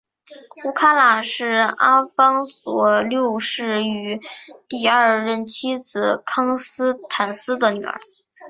[0.65, 1.45] 乌拉卡是
[1.77, 4.19] 阿方索六世与
[4.67, 7.99] 第二任妻子康斯坦丝的女儿。